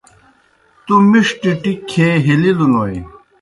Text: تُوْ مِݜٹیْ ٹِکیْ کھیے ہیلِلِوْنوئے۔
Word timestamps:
تُوْ 0.85 0.95
مِݜٹیْ 1.09 1.51
ٹِکیْ 1.61 1.73
کھیے 1.89 2.07
ہیلِلِوْنوئے۔ 2.25 2.97